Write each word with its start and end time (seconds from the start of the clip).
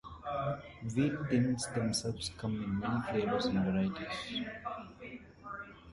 Wheat 0.95 1.13
Thins 1.29 1.67
themselves 1.75 2.31
come 2.35 2.63
in 2.63 2.79
many 2.79 3.01
flavors 3.21 3.45
and 3.45 3.59
varieties. 3.63 4.47